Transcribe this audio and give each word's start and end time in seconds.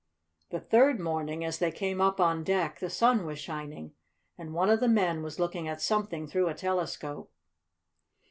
The 0.49 0.59
third 0.59 0.99
morning, 0.99 1.45
as 1.45 1.59
they 1.59 1.71
came 1.71 2.01
up 2.01 2.19
on 2.19 2.43
deck, 2.43 2.79
the 2.79 2.89
sun 2.89 3.23
was 3.23 3.37
shining, 3.37 3.93
and 4.35 4.51
one 4.51 4.71
of 4.71 4.79
the 4.79 4.87
men 4.87 5.21
was 5.21 5.39
looking 5.39 5.67
at 5.67 5.79
something 5.79 6.25
through 6.25 6.47
a 6.47 6.55
telescope. 6.55 7.31